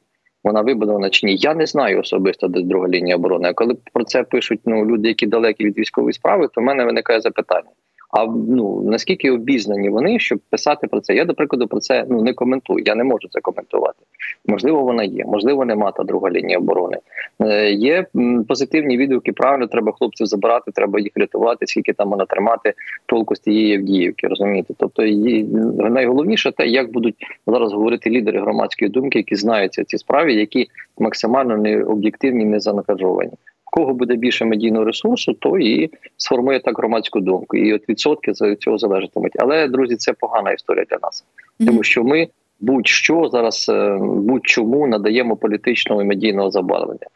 Вона 0.44 0.60
вибудована 0.60 1.10
чи 1.10 1.26
ні? 1.26 1.36
Я 1.36 1.54
не 1.54 1.66
знаю 1.66 2.00
особисто, 2.00 2.48
де 2.48 2.60
друга 2.60 2.88
лінія 2.88 3.16
оборони. 3.16 3.48
А 3.48 3.52
коли 3.52 3.76
про 3.92 4.04
це 4.04 4.22
пишуть 4.22 4.60
ну 4.64 4.86
люди, 4.86 5.08
які 5.08 5.26
далекі 5.26 5.64
від 5.64 5.78
військової 5.78 6.12
справи, 6.12 6.48
то 6.54 6.60
в 6.60 6.64
мене 6.64 6.84
виникає 6.84 7.20
запитання: 7.20 7.70
а 8.10 8.26
ну 8.26 8.82
наскільки 8.82 9.30
обізнані 9.30 9.88
вони, 9.88 10.18
щоб 10.18 10.38
писати 10.50 10.86
про 10.86 11.00
це? 11.00 11.14
Я 11.14 11.24
до 11.24 11.34
прикладу 11.34 11.66
про 11.66 11.80
це 11.80 12.04
ну 12.08 12.22
не 12.22 12.32
коментую. 12.32 12.82
Я 12.86 12.94
не 12.94 13.04
можу 13.04 13.28
це 13.30 13.40
коментувати. 13.40 13.98
Можливо, 14.46 14.82
вона 14.82 15.04
є, 15.04 15.24
можливо, 15.24 15.64
нема 15.64 15.92
та 15.92 16.02
друга 16.02 16.30
лінія 16.30 16.58
оборони. 16.58 16.98
Е, 17.40 17.70
Є 17.70 18.06
позитивні 18.48 18.96
відгуки. 18.96 19.32
Правильно, 19.32 19.66
треба 19.66 19.92
хлопців 19.92 20.26
забирати, 20.26 20.70
треба 20.70 21.00
їх 21.00 21.12
рятувати. 21.14 21.66
Скільки 21.66 21.92
там 21.92 22.10
вона 22.10 22.24
тримати 22.24 22.74
толку 23.06 23.36
з 23.36 23.40
тієї 23.40 23.76
Авдіївки, 23.76 24.26
розумієте? 24.26 24.74
Тобто 24.78 25.04
її 25.04 25.44
найголовніше 25.78 26.52
те, 26.52 26.66
як 26.66 26.92
будуть 26.92 27.14
зараз 27.46 27.72
говорити 27.72 28.10
лідери 28.10 28.40
громадської 28.40 28.90
думки, 28.90 29.18
які 29.18 29.36
знаються 29.36 29.84
ці 29.84 29.98
справи, 29.98 30.32
які 30.32 30.66
максимально 30.98 31.56
не 31.56 31.82
об'єктивні, 31.82 32.44
не 32.44 32.60
заангажовані 32.60 33.32
кого 33.70 33.94
буде 33.94 34.16
більше 34.16 34.44
медійного 34.44 34.84
ресурсу, 34.84 35.32
то 35.32 35.58
і 35.58 35.90
сформує 36.16 36.60
так 36.60 36.78
громадську 36.78 37.20
думку. 37.20 37.56
І 37.56 37.74
от 37.74 37.88
відсотки 37.88 38.34
за 38.34 38.56
цього 38.56 38.78
залежатимуть. 38.78 39.32
Але 39.38 39.68
друзі, 39.68 39.96
це 39.96 40.12
погана 40.12 40.52
історія 40.52 40.84
для 40.90 40.98
нас, 41.02 41.24
тому 41.66 41.82
що 41.82 42.04
ми 42.04 42.28
будь-що 42.60 43.28
зараз 43.32 43.66
е, 43.68 43.98
будь-чому 44.00 44.86
надаємо 44.86 45.36
політичного 45.36 46.02
і 46.02 46.04
медійного 46.04 46.50
забарвлення. 46.50 47.06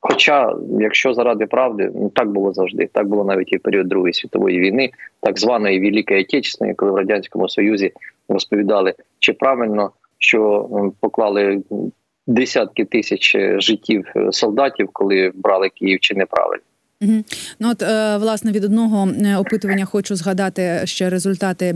Хоча, 0.00 0.54
якщо 0.80 1.14
заради 1.14 1.46
правди, 1.46 1.90
ну 1.94 2.08
так 2.08 2.28
було 2.28 2.52
завжди, 2.52 2.88
так 2.92 3.08
було 3.08 3.24
навіть 3.24 3.52
і 3.52 3.56
в 3.56 3.60
період 3.60 3.88
Другої 3.88 4.12
світової 4.14 4.60
війни, 4.60 4.90
так 5.20 5.38
званої 5.38 5.80
Великої 5.80 6.20
Отечественної, 6.20 6.74
коли 6.74 6.92
в 6.92 6.96
радянському 6.96 7.48
союзі 7.48 7.92
розповідали, 8.28 8.94
чи 9.18 9.32
правильно 9.32 9.90
що 10.18 10.68
поклали 11.00 11.62
десятки 12.26 12.84
тисяч 12.84 13.34
е, 13.34 13.60
життів 13.60 14.06
е, 14.16 14.32
солдатів, 14.32 14.88
коли 14.92 15.32
брали 15.34 15.68
Київ 15.68 16.00
чи 16.00 16.14
неправильно. 16.14 16.64
Ну 17.60 17.70
от 17.70 17.82
е, 17.82 18.16
власне 18.16 18.52
від 18.52 18.64
одного 18.64 19.08
опитування 19.38 19.84
хочу 19.84 20.16
згадати 20.16 20.82
ще 20.84 21.10
результати 21.10 21.66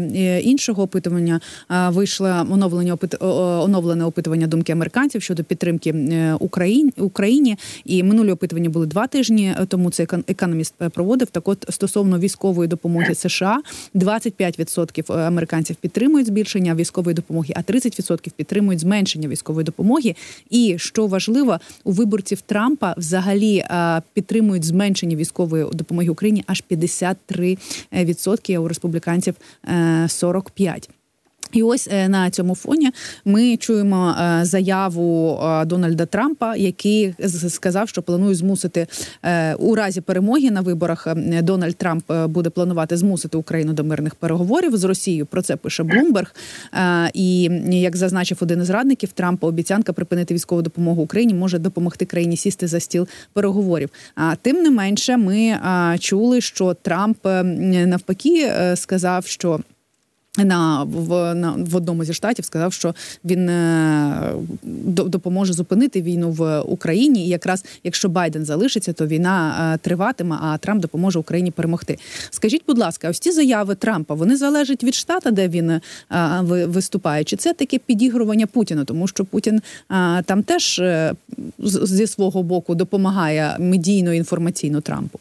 іншого 0.44 0.82
опитування. 0.82 1.40
Вийшло 1.88 2.28
оновлення 2.28 2.92
опит... 2.92 3.22
оновлене 3.22 4.04
опитування 4.04 4.46
думки 4.46 4.72
американців 4.72 5.22
щодо 5.22 5.44
підтримки 5.44 5.94
Україн 6.40 6.92
Україні. 6.96 7.56
І 7.84 8.02
минулі 8.02 8.30
опитування 8.30 8.70
були 8.70 8.86
два 8.86 9.06
тижні. 9.06 9.54
Тому 9.68 9.90
це 9.90 10.06
економіст 10.28 10.74
проводив. 10.92 11.28
Так, 11.28 11.48
от 11.48 11.66
стосовно 11.68 12.18
військової 12.18 12.68
допомоги 12.68 13.14
США, 13.14 13.60
25% 13.94 15.20
американців 15.20 15.76
підтримують 15.76 16.26
збільшення 16.26 16.74
військової 16.74 17.14
допомоги, 17.14 17.54
а 17.56 17.60
30% 17.60 18.30
підтримують 18.36 18.80
зменшення 18.80 19.28
військової 19.28 19.64
допомоги. 19.64 20.14
І 20.50 20.74
що 20.78 21.06
важливо, 21.06 21.58
у 21.84 21.92
виборців 21.92 22.40
Трампа 22.40 22.94
взагалі 22.98 23.64
підтримують 24.14 24.64
зменшення 24.64 25.07
військової 25.16 25.66
допомоги 25.72 26.08
Україні 26.08 26.44
аж 26.46 26.64
53%, 26.70 28.54
а 28.56 28.58
у 28.58 28.68
республіканців 28.68 29.34
45%. 29.64 30.88
Е, 31.54 31.58
і 31.58 31.62
ось 31.62 31.88
е, 31.92 32.08
на 32.08 32.30
цьому 32.30 32.54
фоні 32.54 32.90
ми 33.24 33.56
чуємо 33.56 34.14
е, 34.20 34.44
заяву 34.44 35.40
Дональда 35.66 36.06
Трампа, 36.06 36.56
який 36.56 37.14
сказав, 37.48 37.88
що 37.88 38.02
планує 38.02 38.34
змусити 38.34 38.86
у 39.58 39.74
разі 39.74 40.00
перемоги 40.00 40.50
на 40.50 40.60
виборах. 40.60 41.08
Дональд 41.42 41.76
Трамп 41.76 42.12
буде 42.26 42.50
планувати 42.50 42.96
змусити 42.96 43.38
Україну 43.38 43.72
до 43.72 43.84
мирних 43.84 44.14
переговорів 44.14 44.76
з 44.76 44.84
Росією. 44.84 45.26
Про 45.26 45.42
це 45.42 45.56
пише 45.56 45.82
Блумберг. 45.82 46.34
І 47.14 47.50
як 47.70 47.96
зазначив 47.96 48.38
один 48.40 48.62
із 48.62 48.70
радників, 48.70 49.12
Трампа 49.12 49.46
обіцянка 49.46 49.92
припинити 49.92 50.34
військову 50.34 50.62
допомогу 50.62 51.02
Україні 51.02 51.34
може 51.34 51.58
допомогти 51.58 52.04
країні 52.04 52.36
сісти 52.36 52.66
за 52.66 52.80
стіл 52.80 53.08
переговорів. 53.32 53.88
А 54.14 54.34
тим 54.42 54.56
не 54.56 54.70
менше, 54.70 55.16
ми 55.16 55.58
чули, 55.98 56.40
що 56.40 56.74
Трамп 56.74 57.18
навпаки 57.24 58.52
сказав, 58.74 59.26
що 59.26 59.60
на 60.44 60.82
в 60.84 61.34
на 61.34 61.52
в 61.58 61.76
одному 61.76 62.04
зі 62.04 62.14
штатів 62.14 62.44
сказав, 62.44 62.72
що 62.72 62.94
він 63.24 63.48
е, 63.48 64.34
допоможе 64.84 65.52
зупинити 65.52 66.02
війну 66.02 66.30
в 66.30 66.60
Україні. 66.60 67.26
І 67.26 67.28
якраз 67.28 67.64
якщо 67.84 68.08
Байден 68.08 68.44
залишиться, 68.44 68.92
то 68.92 69.06
війна 69.06 69.70
е, 69.74 69.78
триватиме, 69.78 70.36
а 70.40 70.58
Трамп 70.58 70.82
допоможе 70.82 71.18
Україні 71.18 71.50
перемогти. 71.50 71.98
Скажіть, 72.30 72.62
будь 72.66 72.78
ласка, 72.78 73.10
ось 73.10 73.18
ці 73.18 73.32
заяви 73.32 73.74
Трампа 73.74 74.14
вони 74.14 74.36
залежать 74.36 74.84
від 74.84 74.94
штата, 74.94 75.30
де 75.30 75.48
він 75.48 75.70
е, 75.70 75.80
виступає, 76.66 77.24
чи 77.24 77.36
це 77.36 77.52
таке 77.52 77.78
підігрування 77.78 78.46
Путіна, 78.46 78.84
тому 78.84 79.08
що 79.08 79.24
Путін 79.24 79.60
там 80.24 80.42
теж 80.42 80.82
зі 81.58 82.06
свого 82.06 82.42
боку 82.42 82.74
допомагає 82.74 83.56
медійно 83.58 84.14
інформаційно 84.14 84.80
Трампу. 84.80 85.18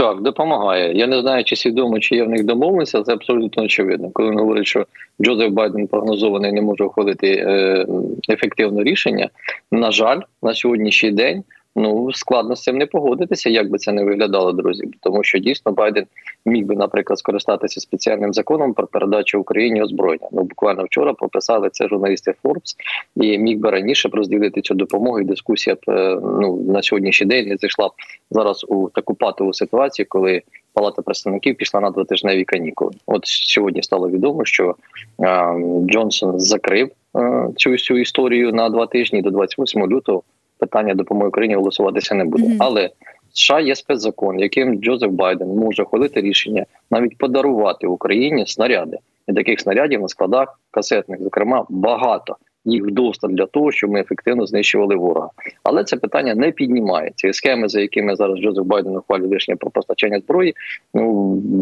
Так, 0.00 0.20
допомагає. 0.20 0.92
Я 0.94 1.06
не 1.06 1.20
знаю, 1.20 1.44
чи 1.44 1.56
свідомо, 1.56 2.00
чи 2.00 2.16
є 2.16 2.24
в 2.24 2.28
них 2.28 2.44
домовленість, 2.44 3.04
це 3.04 3.12
абсолютно 3.12 3.62
очевидно. 3.62 4.10
Коли 4.12 4.30
він 4.30 4.38
говорить, 4.38 4.66
що 4.66 4.86
Джозеф 5.22 5.50
Байден 5.52 5.86
прогнозований 5.86 6.52
не 6.52 6.62
може 6.62 6.84
ухвалити 6.84 7.26
е, 7.26 7.86
ефективне 8.28 8.82
рішення. 8.82 9.28
На 9.72 9.90
жаль, 9.90 10.20
на 10.42 10.54
сьогоднішній 10.54 11.10
день 11.10 11.44
Ну 11.76 12.12
складно 12.12 12.56
з 12.56 12.62
цим 12.62 12.78
не 12.78 12.86
погодитися, 12.86 13.50
як 13.50 13.70
би 13.70 13.78
це 13.78 13.92
не 13.92 14.04
виглядало, 14.04 14.52
друзі. 14.52 14.84
Тому 15.00 15.24
що 15.24 15.38
дійсно 15.38 15.72
Байден 15.72 16.06
міг 16.44 16.66
би, 16.66 16.76
наприклад, 16.76 17.18
скористатися 17.18 17.80
спеціальним 17.80 18.32
законом 18.32 18.72
про 18.72 18.86
передачу 18.86 19.40
Україні 19.40 19.82
озброєння. 19.82 20.28
Ну 20.32 20.42
буквально 20.42 20.84
вчора 20.84 21.12
прописали 21.12 21.70
це 21.72 21.88
журналісти 21.88 22.34
Forbes, 22.44 22.76
і 23.16 23.38
міг 23.38 23.58
би 23.58 23.70
раніше 23.70 24.08
б 24.08 24.14
розділити 24.14 24.60
цю 24.60 24.74
допомогу. 24.74 25.20
і 25.20 25.24
Дискусія 25.24 25.76
б 25.76 25.78
е, 25.88 26.18
ну 26.22 26.64
на 26.68 26.82
сьогоднішній 26.82 27.26
день 27.26 27.48
не 27.48 27.56
зайшла 27.56 27.88
б 27.88 27.92
зараз 28.30 28.64
у 28.68 28.88
таку 28.88 29.14
патову 29.14 29.52
ситуацію, 29.52 30.06
коли 30.08 30.42
Палата 30.72 31.02
представників 31.02 31.56
пішла 31.56 31.80
на 31.80 31.90
двотижневі 31.90 32.44
канікули. 32.44 32.90
От 33.06 33.22
сьогодні 33.24 33.82
стало 33.82 34.10
відомо, 34.10 34.44
що 34.44 34.74
е, 35.22 35.54
Джонсон 35.86 36.40
закрив 36.40 36.90
е, 37.16 37.48
цю 37.56 37.70
всю 37.70 38.00
історію 38.00 38.52
на 38.52 38.68
два 38.68 38.86
тижні 38.86 39.22
до 39.22 39.30
28 39.30 39.86
лютого 39.86 40.22
питання 40.60 40.94
допомоги 40.94 41.28
Україні 41.28 41.54
голосуватися 41.54 42.14
не 42.14 42.24
буде. 42.24 42.44
Mm-hmm. 42.44 42.56
Але 42.58 42.90
США 43.32 43.60
є 43.60 43.76
спецзакон, 43.76 44.40
яким 44.40 44.80
Джозеф 44.80 45.10
Байден 45.10 45.48
може 45.48 45.82
ухвалити 45.82 46.20
рішення 46.20 46.66
навіть 46.90 47.18
подарувати 47.18 47.86
Україні 47.86 48.46
снаряди. 48.46 48.96
І 49.28 49.32
таких 49.32 49.60
снарядів 49.60 50.00
на 50.00 50.08
складах 50.08 50.60
касетних, 50.70 51.22
зокрема, 51.22 51.66
багато. 51.68 52.36
Їх 52.64 52.86
вдосталь 52.86 53.28
для 53.28 53.46
того, 53.46 53.72
щоб 53.72 53.90
ми 53.90 54.00
ефективно 54.00 54.46
знищували 54.46 54.96
ворога. 54.96 55.30
Але 55.62 55.84
це 55.84 55.96
питання 55.96 56.34
не 56.34 56.50
піднімається. 56.50 57.28
І 57.28 57.32
схеми, 57.32 57.68
за 57.68 57.80
якими 57.80 58.16
зараз 58.16 58.38
Джозеф 58.38 58.64
Байден 58.64 58.96
ухвалює 58.96 59.36
рішення 59.36 59.56
про 59.56 59.70
постачання 59.70 60.18
зброї, 60.18 60.54
ну 60.94 61.12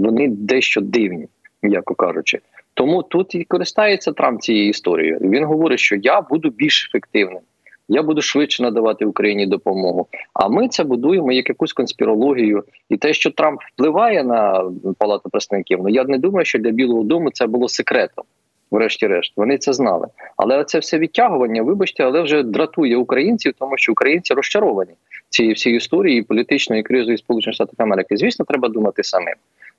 вони 0.03 0.29
дещо 0.29 0.81
дивні, 0.81 1.27
м'яко 1.63 1.95
кажучи. 1.95 2.39
Тому 2.75 3.03
тут 3.03 3.35
і 3.35 3.45
користається 3.45 4.13
Трамп 4.13 4.41
цією 4.41 4.69
історією. 4.69 5.19
Він 5.21 5.45
говорить, 5.45 5.79
що 5.79 5.97
я 5.97 6.21
буду 6.21 6.51
більш 6.51 6.87
ефективним 6.89 7.41
я 7.89 8.03
буду 8.03 8.23
швидше 8.23 8.63
надавати 8.63 9.05
Україні 9.05 9.47
допомогу. 9.47 10.07
А 10.35 10.49
ми 10.49 10.69
це 10.69 10.85
будуємо 10.85 11.33
як 11.33 11.49
якусь 11.49 11.73
конспірологію, 11.73 12.65
і 12.89 12.97
те, 12.97 13.13
що 13.13 13.31
Трамп 13.31 13.61
впливає 13.75 14.25
на 14.25 14.71
палату 14.99 15.31
представників, 15.31 15.79
ну 15.83 15.89
я 15.89 16.05
не 16.05 16.19
думаю, 16.19 16.45
що 16.45 16.59
для 16.59 16.71
Білого 16.71 17.03
Дому 17.03 17.31
це 17.31 17.47
було 17.47 17.69
секретом. 17.69 18.25
Врешті-решт, 18.71 19.33
вони 19.37 19.59
це 19.59 19.73
знали. 19.73 20.07
Але 20.37 20.65
це 20.65 20.79
все 20.79 20.99
відтягування, 20.99 21.63
вибачте, 21.63 22.05
але 22.05 22.23
вже 22.23 22.43
дратує 22.43 22.97
українців, 22.97 23.53
тому 23.59 23.79
що 23.79 23.93
українці 23.93 24.35
розчаровані 24.35 24.93
цією 25.29 25.55
всією 25.55 25.77
історією 25.77 26.25
політичної 26.25 26.83
кризою 26.83 27.19
Сполучених 27.19 27.55
Штатів 27.55 27.75
Америки. 27.79 28.17
Звісно, 28.17 28.45
треба 28.45 28.69
думати 28.69 29.05
самим. 29.05 29.35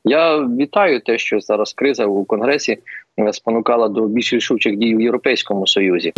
Я 0.05 0.37
вітаю 0.37 0.99
те, 0.99 1.17
що 1.17 1.39
зараз 1.39 1.73
криза 1.73 2.05
у 2.05 2.25
конгресі 2.25 2.77
спонукала 3.31 3.87
до 3.87 4.07
більш 4.07 4.33
рішучих 4.33 4.75
дій 4.75 4.95
у 4.95 4.99
Європейському 4.99 5.67
Союзі, 5.67 6.13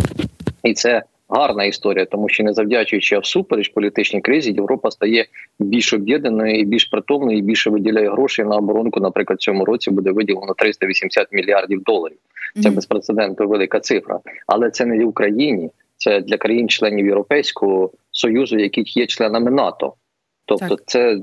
і 0.62 0.74
це 0.74 1.02
гарна 1.32 1.64
історія, 1.64 2.04
тому 2.04 2.28
що 2.28 2.44
не 2.44 2.52
завдячуючи 2.52 3.18
всупереч 3.18 3.68
політичній 3.68 4.20
кризі, 4.20 4.52
Європа 4.52 4.90
стає 4.90 5.26
більш 5.58 5.92
об'єднаною 5.92 6.60
і 6.60 6.64
більш 6.64 6.84
притомною, 6.84 7.38
і 7.38 7.42
більше 7.42 7.70
виділяє 7.70 8.10
грошей 8.10 8.44
на 8.44 8.56
оборонку. 8.56 9.00
Наприклад, 9.00 9.40
цьому 9.40 9.64
році 9.64 9.90
буде 9.90 10.10
виділено 10.10 10.54
380 10.58 11.28
мільярдів 11.32 11.82
доларів. 11.82 12.18
Це 12.54 12.68
mm-hmm. 12.68 12.74
безпрецедентно 12.74 13.46
велика 13.46 13.80
цифра, 13.80 14.20
але 14.46 14.70
це 14.70 14.84
не 14.86 15.04
в 15.04 15.08
Україні, 15.08 15.70
це 15.96 16.20
для 16.20 16.36
країн-членів 16.36 17.06
Європейського 17.06 17.90
союзу, 18.10 18.58
які 18.58 18.82
є 18.86 19.06
членами 19.06 19.50
НАТО. 19.50 19.94
Тобто 20.44 20.68
так. 20.68 20.82
це 20.86 21.18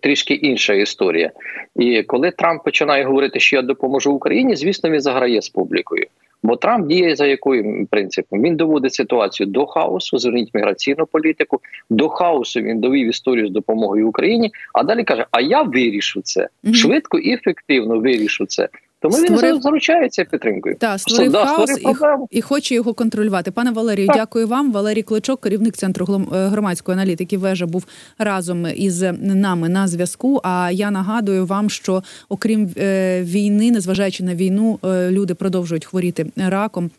трішки 0.00 0.34
інша 0.34 0.74
історія. 0.74 1.30
І 1.76 2.02
коли 2.02 2.30
Трамп 2.30 2.64
починає 2.64 3.04
говорити, 3.04 3.40
що 3.40 3.56
я 3.56 3.62
допоможу 3.62 4.12
Україні, 4.12 4.56
звісно, 4.56 4.90
він 4.90 5.00
заграє 5.00 5.42
з 5.42 5.48
публікою. 5.48 6.06
Бо 6.42 6.56
Трамп 6.56 6.86
діє 6.86 7.16
за 7.16 7.26
яким 7.26 7.86
принципом? 7.86 8.42
Він 8.42 8.56
доводить 8.56 8.94
ситуацію 8.94 9.46
до 9.46 9.66
хаосу, 9.66 10.18
зверніть 10.18 10.54
міграційну 10.54 11.06
політику. 11.06 11.60
До 11.90 12.08
хаосу 12.08 12.60
він 12.60 12.80
довів 12.80 13.08
історію 13.08 13.48
з 13.48 13.50
допомогою 13.50 14.08
Україні. 14.08 14.50
А 14.74 14.82
далі 14.82 15.04
каже: 15.04 15.26
А 15.30 15.40
я 15.40 15.62
вирішу 15.62 16.20
це 16.22 16.48
швидко 16.74 17.18
і 17.18 17.32
ефективно 17.32 17.98
вирішу 17.98 18.46
це. 18.46 18.68
Тому 19.02 19.16
створив... 19.16 19.54
він 19.54 19.62
заручається 19.62 20.24
підтримкою. 20.24 20.76
Так, 20.78 21.00
створив 21.00 21.32
да, 21.32 21.46
хаос 21.46 21.70
створив 21.70 22.26
і, 22.30 22.38
і 22.38 22.40
хоче 22.40 22.74
його 22.74 22.94
контролювати. 22.94 23.50
Пане 23.50 23.70
Валерію, 23.70 24.06
так. 24.06 24.16
дякую 24.16 24.48
вам. 24.48 24.72
Валерій 24.72 25.02
Кличок, 25.02 25.40
керівник 25.40 25.76
центру 25.76 26.26
е, 26.34 26.46
громадської 26.46 26.94
аналітики. 26.98 27.38
Вежа 27.38 27.66
був 27.66 27.84
разом 28.18 28.66
із 28.76 29.02
нами 29.20 29.68
на 29.68 29.88
зв'язку. 29.88 30.40
А 30.44 30.70
я 30.72 30.90
нагадую 30.90 31.46
вам, 31.46 31.70
що 31.70 32.02
окрім 32.28 32.70
е, 32.76 33.22
війни, 33.22 33.70
незважаючи 33.70 34.24
на 34.24 34.34
війну, 34.34 34.78
е, 34.84 35.10
люди 35.10 35.34
продовжують 35.34 35.84
хворіти 35.84 36.26
раком. 36.36 36.90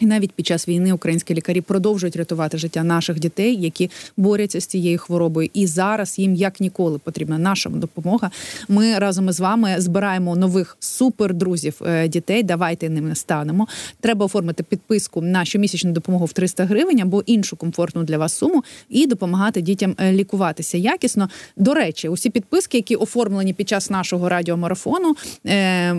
І 0.00 0.06
навіть 0.06 0.32
під 0.32 0.46
час 0.46 0.68
війни 0.68 0.92
українські 0.92 1.34
лікарі 1.34 1.60
продовжують 1.60 2.16
рятувати 2.16 2.58
життя 2.58 2.82
наших 2.82 3.20
дітей, 3.20 3.56
які 3.56 3.90
борються 4.16 4.60
з 4.60 4.66
цією 4.66 4.98
хворобою. 4.98 5.50
І 5.54 5.66
зараз 5.66 6.18
їм 6.18 6.34
як 6.34 6.60
ніколи 6.60 6.98
потрібна 6.98 7.38
наша 7.38 7.70
допомога. 7.70 8.30
Ми 8.68 8.98
разом 8.98 9.28
із 9.28 9.40
вами 9.40 9.74
збираємо 9.78 10.36
нових 10.36 10.76
супердрузів 10.80 11.80
е, 11.86 12.08
дітей. 12.08 12.42
Давайте 12.42 12.90
ними 12.90 13.14
станемо. 13.14 13.68
Треба 14.00 14.26
оформити 14.26 14.62
підписку 14.62 15.22
на 15.22 15.44
щомісячну 15.44 15.92
допомогу 15.92 16.24
в 16.24 16.32
300 16.32 16.64
гривень 16.64 17.00
або 17.00 17.22
іншу 17.26 17.56
комфортну 17.56 18.04
для 18.04 18.18
вас 18.18 18.32
суму 18.32 18.64
і 18.88 19.06
допомагати 19.06 19.60
дітям 19.60 19.94
е, 19.98 20.12
лікуватися 20.12 20.78
якісно. 20.78 21.28
До 21.56 21.74
речі, 21.74 22.08
усі 22.08 22.30
підписки, 22.30 22.78
які 22.78 22.96
оформлені 22.96 23.52
під 23.52 23.68
час 23.68 23.90
нашого 23.90 24.28
радіомарафону, 24.28 25.16
е, 25.46 25.96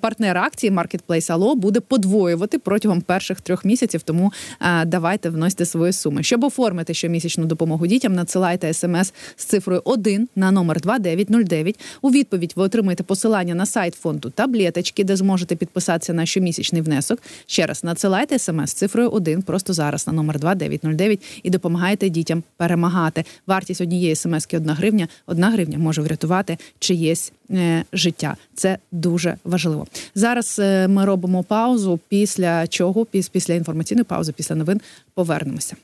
партнер 0.00 0.38
акції 0.38 0.72
Marketplace 0.72 1.36
Allo 1.36 1.54
буде 1.54 1.80
подвоювати 1.80 2.58
протягом 2.58 3.00
перших 3.00 3.27
перших 3.28 3.40
трьох 3.40 3.64
місяців. 3.64 4.02
Тому 4.02 4.32
а, 4.58 4.84
давайте 4.84 5.30
вносьте 5.30 5.64
свої 5.64 5.92
суми. 5.92 6.22
Щоб 6.22 6.44
оформити 6.44 6.94
щомісячну 6.94 7.44
допомогу 7.44 7.86
дітям, 7.86 8.14
надсилайте 8.14 8.72
смс 8.72 9.12
з 9.36 9.44
цифрою 9.44 9.82
1 9.84 10.28
на 10.36 10.50
номер 10.50 10.80
2909. 10.80 11.80
У 12.02 12.10
відповідь 12.10 12.52
ви 12.56 12.62
отримаєте 12.62 13.02
посилання 13.02 13.54
на 13.54 13.66
сайт 13.66 13.94
фонду 13.94 14.30
таблеточки, 14.30 15.04
де 15.04 15.16
зможете 15.16 15.56
підписатися 15.56 16.12
на 16.12 16.26
щомісячний 16.26 16.82
внесок. 16.82 17.18
Ще 17.46 17.66
раз 17.66 17.84
надсилайте 17.84 18.38
смс 18.38 18.70
з 18.70 18.74
цифрою 18.74 19.10
1 19.10 19.42
просто 19.42 19.72
зараз 19.72 20.06
на 20.06 20.12
номер 20.12 20.40
2909 20.40 21.20
і 21.42 21.50
допомагайте 21.50 22.08
дітям 22.08 22.42
перемагати. 22.56 23.24
Вартість 23.46 23.80
однієї 23.80 24.14
смски 24.14 24.56
1 24.56 24.70
гривня. 24.70 25.08
Одна 25.26 25.50
гривня 25.50 25.78
може 25.78 26.02
врятувати 26.02 26.58
чиєсь 26.78 27.32
е, 27.32 27.37
життя. 27.92 28.36
Це 28.54 28.78
дуже 28.92 29.36
важливо. 29.44 29.86
Зараз 30.14 30.58
е, 30.58 30.88
ми 30.88 31.04
робимо 31.04 31.42
паузу, 31.42 32.00
після 32.08 32.66
чого 32.66 33.04
після 33.04 33.54
інформаційної 33.54 34.04
паузи, 34.04 34.32
після 34.32 34.54
новин 34.54 34.80
повернемося. 35.14 35.76